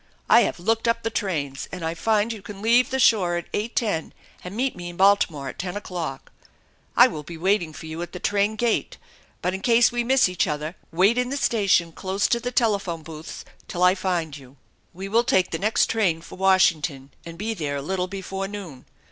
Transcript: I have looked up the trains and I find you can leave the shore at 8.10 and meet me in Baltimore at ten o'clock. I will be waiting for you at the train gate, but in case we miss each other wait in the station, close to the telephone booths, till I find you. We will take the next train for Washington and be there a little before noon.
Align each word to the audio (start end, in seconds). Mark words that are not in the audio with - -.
I 0.27 0.41
have 0.41 0.59
looked 0.59 0.87
up 0.87 1.03
the 1.03 1.11
trains 1.11 1.69
and 1.71 1.85
I 1.85 1.93
find 1.93 2.33
you 2.33 2.41
can 2.41 2.59
leave 2.59 2.89
the 2.89 2.97
shore 2.97 3.37
at 3.37 3.51
8.10 3.51 4.13
and 4.43 4.55
meet 4.57 4.75
me 4.75 4.89
in 4.89 4.97
Baltimore 4.97 5.47
at 5.49 5.59
ten 5.59 5.77
o'clock. 5.77 6.31
I 6.97 7.05
will 7.05 7.21
be 7.21 7.37
waiting 7.37 7.71
for 7.71 7.85
you 7.85 8.01
at 8.01 8.11
the 8.11 8.19
train 8.19 8.55
gate, 8.55 8.97
but 9.43 9.53
in 9.53 9.61
case 9.61 9.91
we 9.91 10.03
miss 10.03 10.27
each 10.27 10.47
other 10.47 10.75
wait 10.91 11.19
in 11.19 11.29
the 11.29 11.37
station, 11.37 11.91
close 11.91 12.25
to 12.29 12.39
the 12.39 12.51
telephone 12.51 13.03
booths, 13.03 13.45
till 13.67 13.83
I 13.83 13.93
find 13.93 14.35
you. 14.35 14.57
We 14.91 15.07
will 15.07 15.23
take 15.23 15.51
the 15.51 15.59
next 15.59 15.85
train 15.85 16.21
for 16.21 16.35
Washington 16.35 17.11
and 17.23 17.37
be 17.37 17.53
there 17.53 17.75
a 17.75 17.81
little 17.83 18.07
before 18.07 18.47
noon. 18.47 18.87